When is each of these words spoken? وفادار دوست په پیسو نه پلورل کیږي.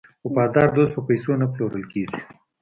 وفادار 0.25 0.67
دوست 0.75 0.91
په 0.95 1.01
پیسو 1.07 1.31
نه 1.41 1.45
پلورل 1.51 1.83
کیږي. 1.91 2.19